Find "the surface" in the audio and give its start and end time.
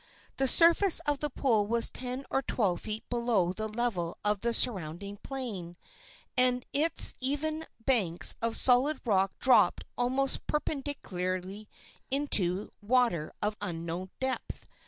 0.37-0.99